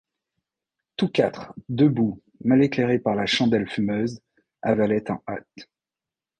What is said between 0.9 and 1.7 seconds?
Tous quatre,